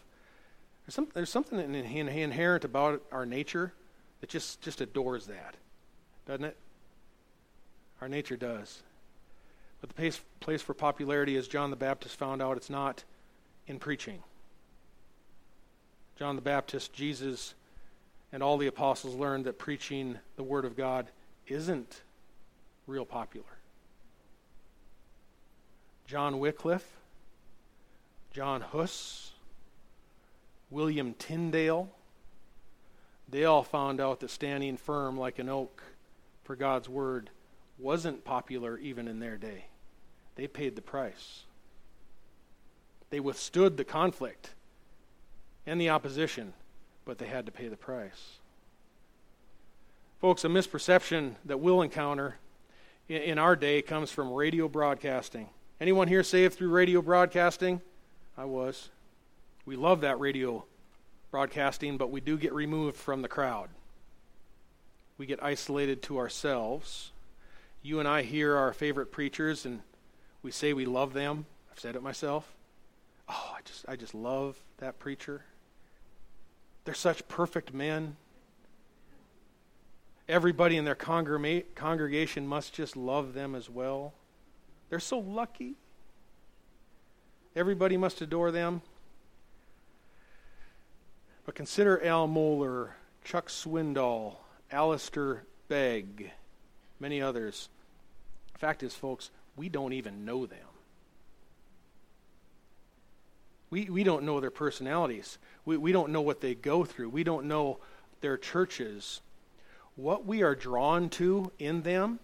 [0.86, 3.74] There's, some, there's something inherent about our nature
[4.22, 5.56] that just, just adores that,
[6.26, 6.56] doesn't it?
[8.00, 8.82] Our nature does.
[9.82, 13.04] But the place, place for popularity, as John the Baptist found out, it's not
[13.66, 14.22] in preaching.
[16.18, 17.52] John the Baptist, Jesus,
[18.32, 21.06] and all the apostles learned that preaching the Word of God
[21.46, 22.02] isn't
[22.86, 23.46] real popular.
[26.06, 26.88] John Wycliffe,
[28.32, 29.32] John Huss,
[30.70, 31.88] William Tyndale,
[33.28, 35.82] they all found out that standing firm like an oak
[36.42, 37.30] for God's word
[37.78, 39.66] wasn't popular even in their day.
[40.34, 41.44] They paid the price.
[43.10, 44.54] They withstood the conflict
[45.66, 46.54] and the opposition,
[47.10, 48.38] but they had to pay the price.
[50.20, 52.36] Folks, a misperception that we'll encounter
[53.08, 55.48] in our day comes from radio broadcasting.
[55.80, 57.80] Anyone here saved through radio broadcasting?
[58.38, 58.90] I was.
[59.66, 60.62] We love that radio
[61.32, 63.70] broadcasting, but we do get removed from the crowd.
[65.18, 67.10] we get isolated to ourselves.
[67.82, 69.80] You and I hear our favorite preachers and
[70.44, 71.46] we say we love them.
[71.72, 72.52] I've said it myself.
[73.28, 75.42] Oh, I just I just love that preacher.
[76.90, 78.16] They're such perfect men.
[80.29, 84.12] Everybody in their congregation must just love them as well.
[84.88, 85.76] They're so lucky.
[87.55, 88.83] Everybody must adore them.
[91.46, 92.88] But consider Al Mohler,
[93.22, 94.38] Chuck Swindoll,
[94.72, 96.33] Alistair Begg,
[96.98, 97.68] many others.
[98.55, 100.69] The fact is, folks, we don't even know them.
[103.70, 105.38] We, we don't know their personalities.
[105.64, 107.11] We, we don't know what they go through.
[107.11, 107.78] We don't know
[108.20, 109.20] their churches.
[109.96, 112.18] What we are drawn to in them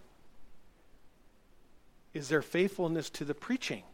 [2.14, 3.84] is their faithfulness to the preaching.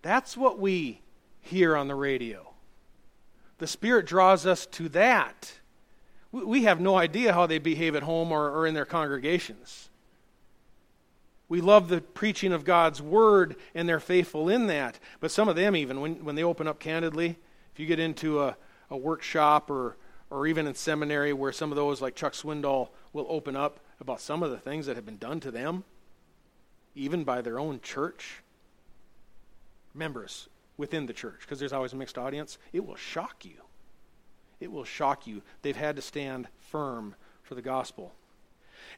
[0.00, 1.00] That's what we
[1.40, 2.48] hear on the radio.
[3.58, 5.52] The Spirit draws us to that.
[6.32, 9.90] We have no idea how they behave at home or, or in their congregations.
[11.52, 14.98] We love the preaching of God's word, and they're faithful in that.
[15.20, 17.36] But some of them, even when, when they open up candidly,
[17.74, 18.56] if you get into a,
[18.88, 19.98] a workshop or,
[20.30, 24.22] or even in seminary where some of those, like Chuck Swindoll, will open up about
[24.22, 25.84] some of the things that have been done to them,
[26.94, 28.42] even by their own church
[29.92, 33.60] members within the church, because there's always a mixed audience, it will shock you.
[34.58, 35.42] It will shock you.
[35.60, 38.14] They've had to stand firm for the gospel.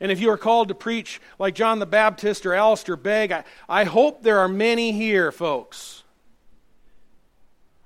[0.01, 3.45] And if you are called to preach like John the Baptist or Alistair Begg, I,
[3.69, 6.03] I hope there are many here, folks.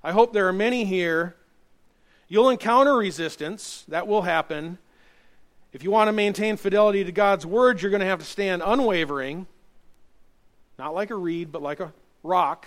[0.02, 1.36] I hope there are many here.
[2.28, 3.84] You'll encounter resistance.
[3.88, 4.78] That will happen.
[5.72, 8.62] If you want to maintain fidelity to God's word, you're going to have to stand
[8.64, 9.46] unwavering,
[10.78, 11.92] not like a reed, but like a
[12.22, 12.66] rock.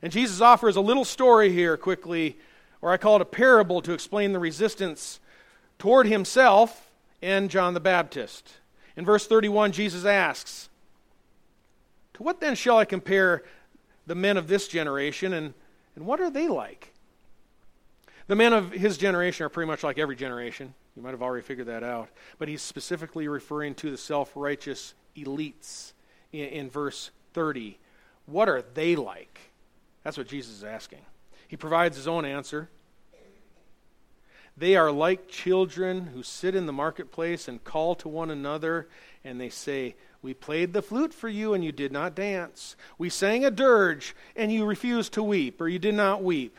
[0.00, 2.38] And Jesus offers a little story here quickly,
[2.80, 5.18] or I call it a parable to explain the resistance
[5.78, 6.87] toward himself
[7.22, 8.54] and John the Baptist.
[8.96, 10.68] In verse 31, Jesus asks,
[12.14, 13.44] To what then shall I compare
[14.06, 15.54] the men of this generation, and,
[15.94, 16.92] and what are they like?
[18.26, 20.74] The men of his generation are pretty much like every generation.
[20.96, 22.08] You might have already figured that out.
[22.38, 25.92] But he's specifically referring to the self righteous elites
[26.32, 27.78] in, in verse 30.
[28.26, 29.40] What are they like?
[30.02, 31.00] That's what Jesus is asking.
[31.46, 32.68] He provides his own answer.
[34.58, 38.88] They are like children who sit in the marketplace and call to one another,
[39.22, 42.74] and they say, We played the flute for you, and you did not dance.
[42.98, 46.58] We sang a dirge, and you refused to weep, or you did not weep.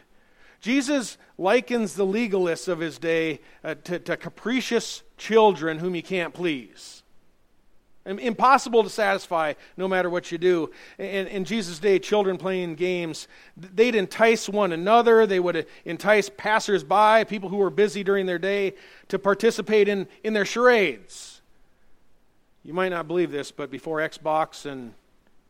[0.62, 6.34] Jesus likens the legalists of his day uh, to, to capricious children whom he can't
[6.34, 6.99] please.
[8.06, 10.72] Impossible to satisfy no matter what you do.
[10.98, 15.28] In, in Jesus' day, children playing games, they'd entice one another.
[15.28, 18.74] They would uh, entice passersby, people who were busy during their day,
[19.10, 21.42] to participate in, in their charades.
[22.64, 24.94] You might not believe this, but before Xbox and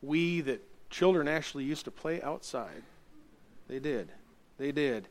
[0.05, 2.81] Wii, that children actually used to play outside.
[3.67, 4.09] They did.
[4.57, 5.07] They did.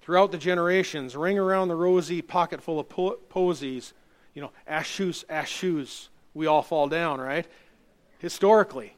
[0.00, 3.92] Throughout the generations, ring around the rosy pocket full of po- posies,
[4.32, 7.46] you know, ash shoes, ash shoes we all fall down, right?
[8.18, 8.96] Historically.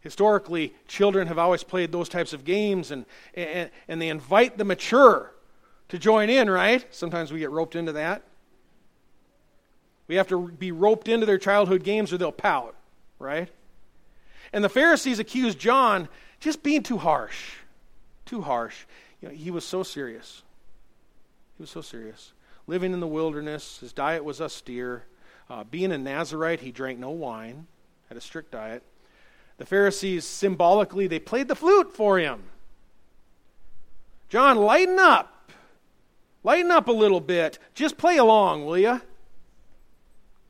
[0.00, 3.04] Historically, children have always played those types of games and,
[3.34, 5.32] and, and they invite the mature
[5.88, 6.86] to join in, right?
[6.90, 8.22] Sometimes we get roped into that.
[10.06, 12.74] We have to be roped into their childhood games or they'll pout,
[13.18, 13.48] right?
[14.52, 16.08] And the Pharisees accused John
[16.40, 17.56] just being too harsh.
[18.24, 18.86] Too harsh.
[19.20, 20.42] You know, he was so serious.
[21.56, 22.32] He was so serious.
[22.66, 25.04] Living in the wilderness, his diet was austere.
[25.50, 27.66] Uh, being a Nazarite, he drank no wine,
[28.08, 28.82] had a strict diet.
[29.56, 32.42] The Pharisees symbolically they played the flute for him.
[34.28, 35.50] John, lighten up.
[36.44, 37.58] Lighten up a little bit.
[37.74, 39.00] Just play along, will you?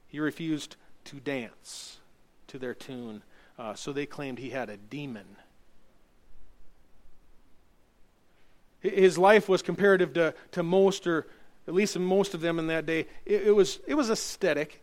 [0.08, 1.98] He refused to dance
[2.48, 3.22] to their tune,
[3.58, 5.36] uh, so they claimed he had a demon.
[8.80, 11.26] His life was comparative to, to most, or
[11.66, 13.06] at least most of them in that day.
[13.24, 14.82] It, it was, it was aesthetic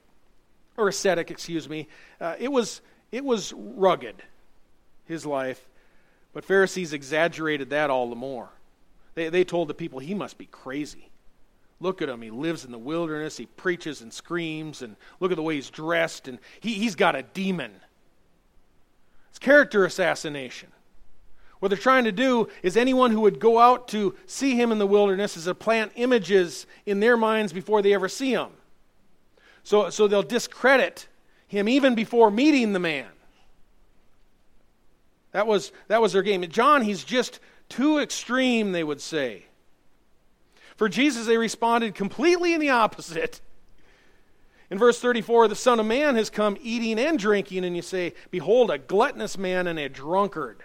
[0.78, 1.88] or ascetic, excuse me.
[2.20, 2.82] Uh, it was
[3.12, 4.22] it was rugged,
[5.06, 5.68] his life,
[6.34, 8.50] but Pharisees exaggerated that all the more.
[9.14, 11.10] They they told the people he must be crazy.
[11.80, 12.22] Look at him.
[12.22, 13.38] He lives in the wilderness.
[13.38, 17.16] He preaches and screams, and look at the way he's dressed, and he, he's got
[17.16, 17.72] a demon.
[19.30, 20.70] It's character assassination.
[21.60, 24.78] What they're trying to do is anyone who would go out to see him in
[24.78, 28.50] the wilderness is to plant images in their minds before they ever see him.
[29.66, 31.08] So, so they'll discredit
[31.48, 33.08] him even before meeting the man.
[35.32, 36.48] That was, that was their game.
[36.50, 39.46] John, he's just too extreme, they would say.
[40.76, 43.42] For Jesus, they responded completely in the opposite.
[44.70, 48.14] In verse 34, the Son of Man has come eating and drinking, and you say,
[48.30, 50.64] Behold, a gluttonous man and a drunkard.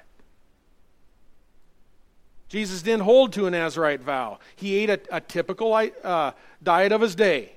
[2.51, 4.41] Jesus didn't hold to a Nazarite vow.
[4.57, 6.33] He ate a, a typical uh,
[6.63, 7.53] diet of his day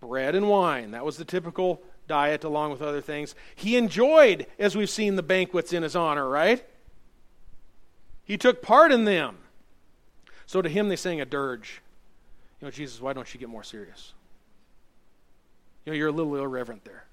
[0.00, 0.92] bread and wine.
[0.92, 3.34] That was the typical diet, along with other things.
[3.54, 6.64] He enjoyed, as we've seen, the banquets in his honor, right?
[8.24, 9.38] He took part in them.
[10.46, 11.80] So to him, they sang a dirge.
[12.60, 14.12] You know, Jesus, why don't you get more serious?
[15.84, 17.04] You know, you're a little irreverent there.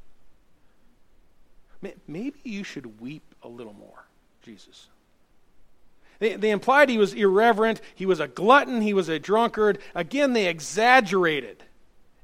[2.07, 4.05] Maybe you should weep a little more,
[4.41, 4.88] Jesus.
[6.19, 9.77] They, they, implied he was irreverent, he was a glutton, he was a drunkard.
[9.93, 11.63] Again, they exaggerated,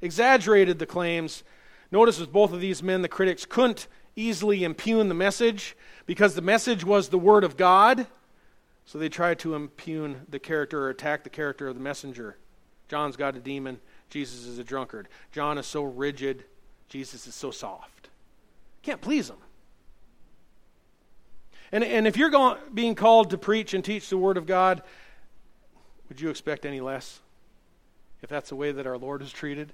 [0.03, 1.43] exaggerated the claims.
[1.91, 5.75] Notice with both of these men, the critics couldn't easily impugn the message
[6.05, 8.05] because the message was the Word of God.
[8.85, 12.37] So they tried to impugn the character or attack the character of the messenger.
[12.89, 13.79] John's got a demon.
[14.09, 15.07] Jesus is a drunkard.
[15.31, 16.43] John is so rigid.
[16.89, 18.09] Jesus is so soft.
[18.81, 19.37] Can't please him.
[21.71, 24.83] And, and if you're going, being called to preach and teach the Word of God,
[26.09, 27.21] would you expect any less
[28.21, 29.73] if that's the way that our Lord is treated?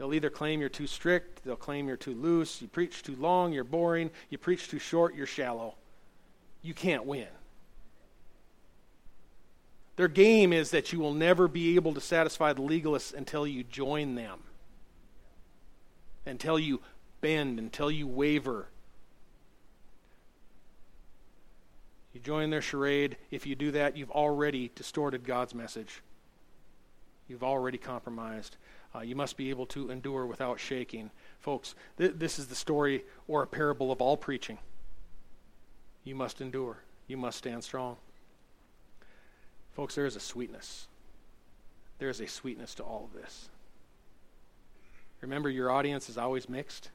[0.00, 3.52] They'll either claim you're too strict, they'll claim you're too loose, you preach too long,
[3.52, 5.74] you're boring, you preach too short, you're shallow.
[6.62, 7.28] You can't win.
[9.96, 13.62] Their game is that you will never be able to satisfy the legalists until you
[13.62, 14.40] join them,
[16.24, 16.80] until you
[17.20, 18.68] bend, until you waver.
[22.14, 23.18] You join their charade.
[23.30, 26.00] If you do that, you've already distorted God's message.
[27.28, 28.56] You've already compromised.
[28.94, 31.10] Uh, you must be able to endure without shaking.
[31.38, 34.58] Folks, th- this is the story or a parable of all preaching.
[36.04, 37.96] You must endure, you must stand strong.
[39.74, 40.88] Folks, there is a sweetness.
[41.98, 43.48] There is a sweetness to all of this.
[45.20, 46.90] Remember, your audience is always mixed.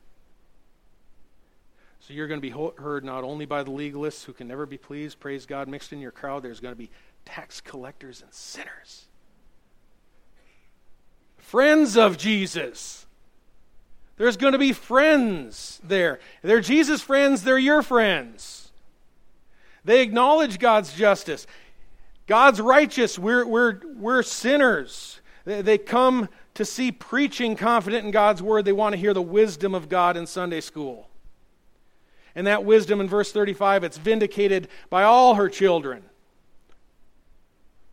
[2.00, 4.78] So you're going to be heard not only by the legalists who can never be
[4.78, 6.92] pleased, praise God, mixed in your crowd, there's going to be
[7.24, 9.06] tax collectors and sinners.
[11.46, 13.06] Friends of Jesus.
[14.18, 16.20] There's going to be friends there.
[16.42, 18.72] They're Jesus' friends, they're your friends.
[19.84, 21.46] They acknowledge God's justice.
[22.26, 23.20] God's righteous.
[23.20, 25.22] We're, we're, we're sinners.
[25.46, 28.66] They, they come to see preaching confident in God's word.
[28.66, 31.08] They want to hear the wisdom of God in Sunday school.
[32.34, 36.02] And that wisdom in verse 35, it's vindicated by all her children.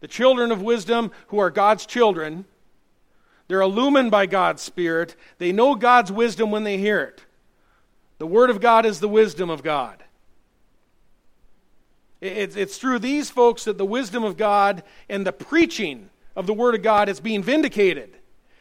[0.00, 2.46] The children of wisdom, who are God's children,
[3.48, 5.16] they're illumined by God's Spirit.
[5.38, 7.24] They know God's wisdom when they hear it.
[8.18, 10.02] The Word of God is the wisdom of God.
[12.20, 16.76] It's, through these folks that the wisdom of God and the preaching of the Word
[16.76, 18.16] of God is being vindicated.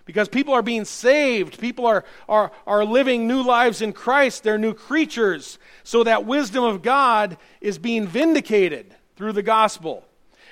[0.05, 1.59] Because people are being saved.
[1.59, 4.43] People are, are, are living new lives in Christ.
[4.43, 5.59] They're new creatures.
[5.83, 10.03] So that wisdom of God is being vindicated through the gospel.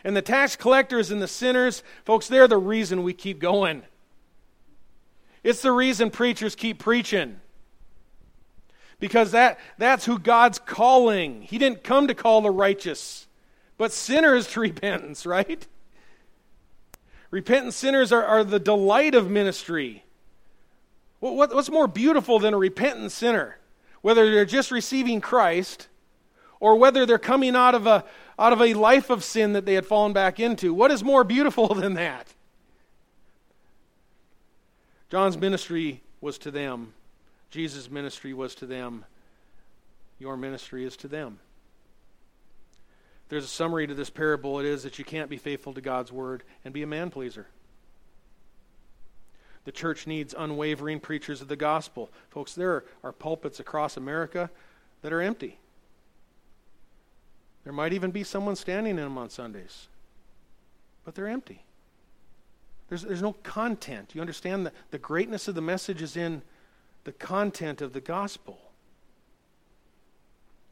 [0.04, 3.82] And the tax collectors and the sinners, folks, they're the reason we keep going.
[5.44, 7.40] It's the reason preachers keep preaching
[9.00, 11.42] because that, that's who God's calling.
[11.42, 13.28] He didn't come to call the righteous,
[13.78, 15.66] but sinners to repentance, right?
[17.32, 20.04] Repentant sinners are, are the delight of ministry.
[21.20, 23.58] What, what, what's more beautiful than a repentant sinner?
[24.02, 25.88] Whether they're just receiving Christ
[26.60, 28.04] or whether they're coming out of a,
[28.38, 30.74] out of a life of sin that they had fallen back into.
[30.74, 32.34] What is more beautiful than that?
[35.10, 36.94] John's ministry was to them
[37.50, 39.06] Jesus' ministry was to them.
[40.20, 41.40] Your ministry is to them.
[43.30, 44.60] There's a summary to this parable.
[44.60, 47.48] It is that you can't be faithful to God's word and be a man pleaser.
[49.66, 52.10] The church needs unwavering preachers of the gospel.
[52.30, 54.50] Folks, there are pulpits across America
[55.02, 55.60] that are empty.
[57.64, 59.88] There might even be someone standing in them on Sundays,
[61.06, 61.64] but they're empty.
[62.90, 64.12] There's, there's no content.
[64.14, 66.42] You understand that the greatness of the message is in
[67.04, 68.60] the content of the gospel.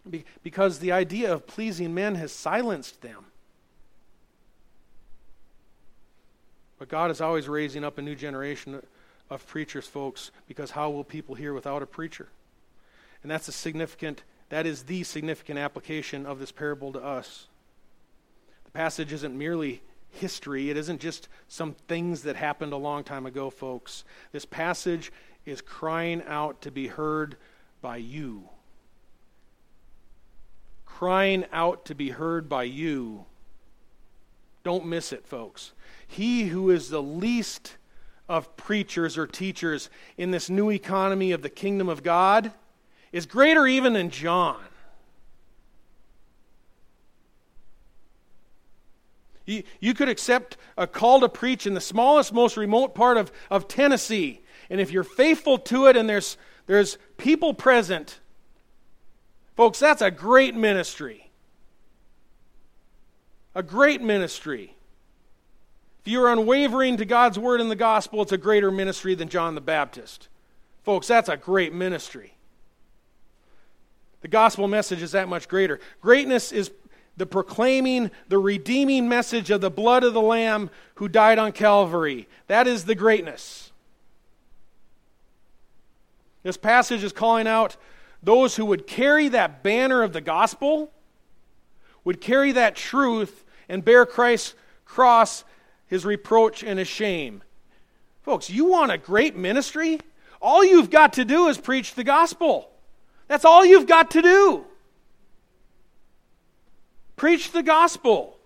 [0.09, 3.26] Be- because the idea of pleasing men has silenced them.
[6.80, 8.82] But God is always raising up a new generation
[9.30, 12.30] of preachers, folks, because how will people hear without a preacher?
[13.22, 17.47] And that's a significant, that is the significant application of this parable to us.
[18.65, 19.82] The passage isn't merely
[20.18, 24.03] history, it isn't just some things that happened a long time ago, folks.
[24.32, 25.11] This passage
[25.45, 27.38] is crying out to be heard
[27.82, 28.49] by you.
[30.86, 33.26] Crying out to be heard by you.
[34.63, 35.72] Don't miss it, folks.
[36.05, 37.78] He who is the least
[38.28, 42.51] of preachers or teachers in this new economy of the kingdom of God
[43.11, 44.59] is greater even than John.
[49.48, 53.32] You, you could accept a call to preach in the smallest, most remote part of,
[53.50, 54.41] of Tennessee.
[54.70, 56.38] And if you're faithful to it and there's,
[56.68, 58.20] there's people present,
[59.56, 61.32] folks, that's a great ministry.
[63.56, 64.76] A great ministry.
[66.02, 69.56] If you're unwavering to God's word and the gospel, it's a greater ministry than John
[69.56, 70.28] the Baptist.
[70.84, 72.34] Folks, that's a great ministry.
[74.22, 75.80] The gospel message is that much greater.
[76.02, 76.70] Greatness is
[77.18, 82.28] the proclaiming, the redeeming message of the blood of the Lamb who died on Calvary.
[82.45, 83.72] That is the greatness.
[86.43, 87.76] This passage is calling out
[88.24, 90.91] those who would carry that banner of the gospel,
[92.03, 94.53] would carry that truth, and bear Christ's
[94.86, 95.43] cross,
[95.88, 97.43] his reproach, and his shame.
[98.22, 99.99] Folks, you want a great ministry?
[100.41, 102.70] All you've got to do is preach the gospel.
[103.28, 104.65] That's all you've got to do.
[107.18, 108.38] Preach the gospel.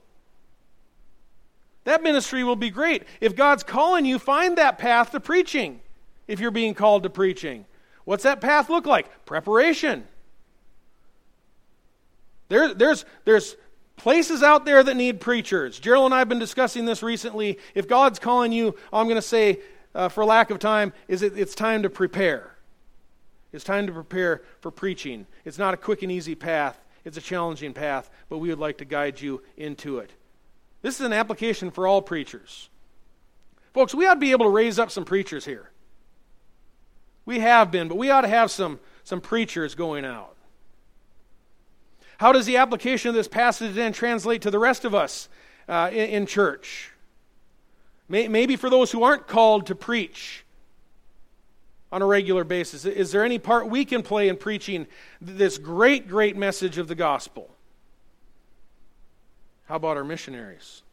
[1.84, 3.04] That ministry will be great.
[3.20, 5.82] If God's calling you, find that path to preaching
[6.28, 7.66] if you're being called to preaching.
[8.06, 9.26] What's that path look like?
[9.26, 10.08] Preparation.
[12.50, 13.56] There, there's, there's
[13.98, 15.80] places out there that need preachers.
[15.80, 17.60] Gerald and I have been discussing this recently.
[17.76, 19.60] If God's calling you, I'm going to say,
[19.94, 22.56] uh, for lack of time, is it, it's time to prepare.
[23.54, 25.28] It's time to prepare for preaching.
[25.46, 26.80] It's not a quick and easy path.
[27.04, 30.12] It's a challenging path, but we would like to guide you into it.
[30.82, 32.70] This is an application for all preachers.
[33.74, 35.70] Folks, we ought to be able to raise up some preachers here.
[37.26, 40.36] We have been, but we ought to have some, some preachers going out.
[42.18, 45.30] How does the application of this passage then translate to the rest of us
[45.68, 46.92] uh, in, in, church?
[48.10, 50.44] maybe for those who aren't called to preach,
[51.92, 52.86] on a regular basis?
[52.86, 54.88] Is there any part we can play in preaching
[55.20, 57.50] this great, great message of the gospel?
[59.66, 60.84] How about our missionaries?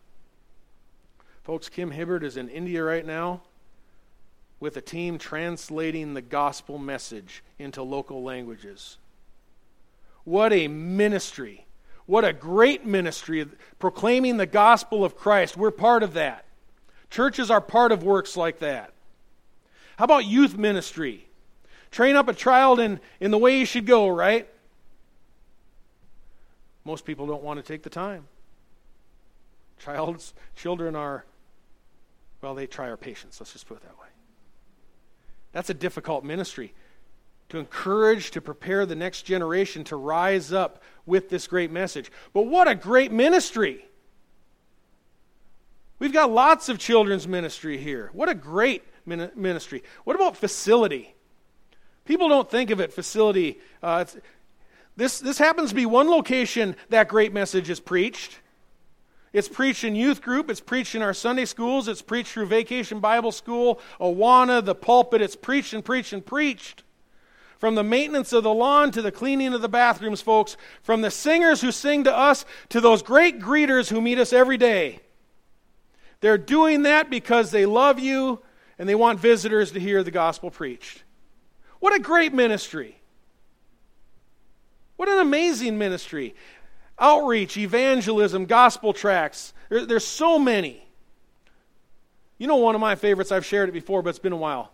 [1.44, 3.42] Folks, Kim Hibbert is in India right now
[4.61, 8.99] with a team translating the gospel message into local languages.
[10.24, 11.64] What a ministry!
[12.07, 13.46] What a great ministry
[13.78, 15.57] proclaiming the gospel of Christ.
[15.57, 16.46] We're part of that.
[17.11, 18.92] Churches are part of works like that.
[19.99, 21.26] How about youth ministry?
[21.90, 24.49] Train up a child in, in the way he should go, right?
[26.84, 28.28] Most people don't want to take the time.
[29.80, 31.24] Child's children are,
[32.40, 33.40] well, they try our patience.
[33.40, 34.07] Let's just put it that way.
[35.51, 36.74] That's a difficult ministry
[37.49, 42.12] to encourage, to prepare the next generation to rise up with this great message.
[42.32, 43.84] But what a great ministry!
[45.99, 48.11] We've got lots of children's ministry here.
[48.12, 49.82] What a great ministry.
[50.04, 51.14] What about facility?
[52.04, 53.59] People don't think of it, facility.
[53.82, 54.04] Uh,
[54.96, 58.40] this, this happens to be one location that great message is preached.
[59.32, 62.98] It's preached in youth group, it's preached in our Sunday schools, it's preached through Vacation
[62.98, 65.20] Bible School, Awana, the pulpit.
[65.20, 66.82] It's preached and preached and preached.
[67.59, 71.11] From the maintenance of the lawn to the cleaning of the bathrooms, folks, from the
[71.11, 75.00] singers who sing to us to those great greeters who meet us every day.
[76.20, 78.40] They're doing that because they love you
[78.78, 81.02] and they want visitors to hear the gospel preached.
[81.80, 82.98] What a great ministry!
[84.96, 86.34] What an amazing ministry.
[86.98, 89.54] Outreach, evangelism, gospel tracts.
[89.68, 90.82] There, there's so many.
[92.36, 94.72] You know, one of my favorites, I've shared it before, but it's been a while.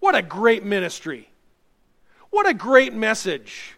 [0.00, 1.28] What a great ministry.
[2.30, 3.76] What a great message.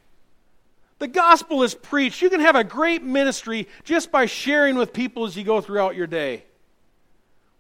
[1.01, 2.23] The gospel is preached.
[2.23, 5.97] You can have a great ministry just by sharing with people as you go throughout
[5.97, 6.45] your day.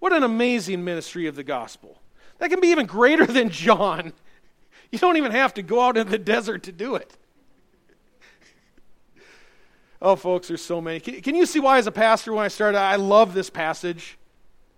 [0.04, 1.98] What an amazing ministry of the gospel.
[2.36, 4.12] That can be even greater than John.
[4.92, 7.16] You don't even have to go out in the desert to do it.
[10.02, 11.00] Oh, folks, there's so many.
[11.00, 14.18] Can, you see why, as a pastor, when I started, I love this passage?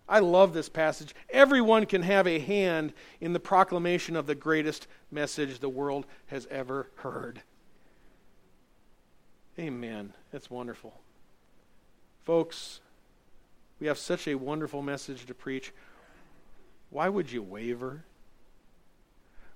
[0.09, 1.13] I love this passage.
[1.29, 6.47] Everyone can have a hand in the proclamation of the greatest message the world has
[6.53, 7.43] ever heard.
[9.59, 10.13] Amen.
[10.31, 10.95] That's wonderful.
[12.23, 12.79] Folks,
[13.81, 15.73] we have such a wonderful message to preach.
[16.91, 18.05] Why would you waver?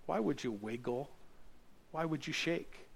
[0.07, 1.11] Why would you wiggle?
[1.93, 2.87] Why would you shake?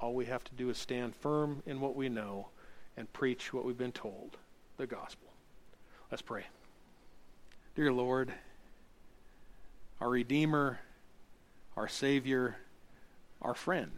[0.00, 2.48] All we have to do is stand firm in what we know
[2.96, 4.36] and preach what we've been told
[4.76, 5.28] the gospel.
[6.10, 6.44] Let's pray.
[7.74, 8.32] Dear Lord,
[10.00, 10.80] our Redeemer,
[11.76, 12.56] our Savior,
[13.42, 13.92] our friend.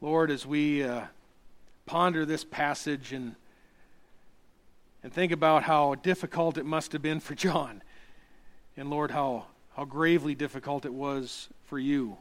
[0.00, 1.06] Lord, as we uh,
[1.86, 3.34] ponder this passage and
[5.02, 7.82] And think about how difficult it must have been for John.
[8.76, 9.46] And Lord, how,
[9.76, 12.16] how gravely difficult it was for you,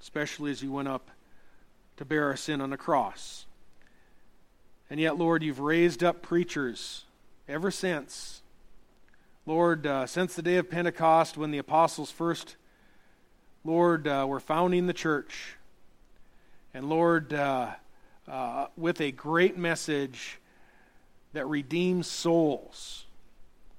[0.00, 1.10] especially as you went up
[1.96, 3.46] to bear our sin on the cross.
[4.88, 7.04] And yet, Lord, you've raised up preachers
[7.48, 8.42] ever since.
[9.44, 12.56] Lord, uh, since the day of Pentecost, when the apostles first,
[13.64, 15.56] Lord, uh, were founding the church.
[16.72, 17.72] And Lord, uh,
[18.28, 20.39] uh with a great message
[21.32, 23.06] that redeems souls,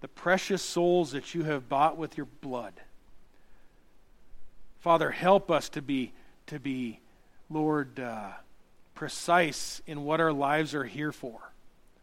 [0.01, 2.73] the precious souls that you have bought with your blood.
[4.79, 6.13] Father, help us to be,
[6.47, 6.99] to be
[7.49, 8.31] Lord, uh,
[8.95, 11.51] precise in what our lives are here for,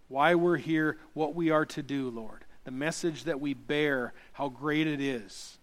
[0.09, 4.49] why we're here, what we are to do, Lord, the message that we bear, how
[4.49, 5.59] great it is.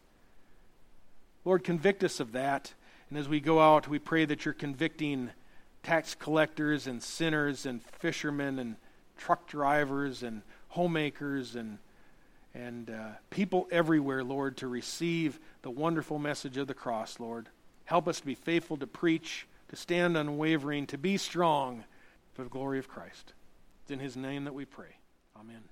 [1.46, 2.74] Lord, convict us of that.
[3.10, 5.30] And as we go out, we pray that you're convicting
[5.84, 8.76] tax collectors and sinners and fishermen and
[9.18, 11.80] truck drivers and homemakers and
[12.54, 17.50] and uh, people everywhere, Lord, to receive the wonderful message of the cross, Lord.
[17.84, 21.84] Help us to be faithful to preach, to stand unwavering, to be strong
[22.34, 23.34] for the glory of Christ.
[23.84, 24.96] It's in His name that we pray.
[25.38, 25.64] Amen.